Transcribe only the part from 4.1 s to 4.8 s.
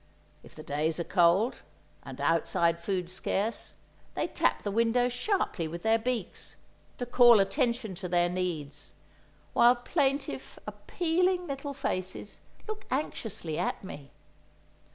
they tap the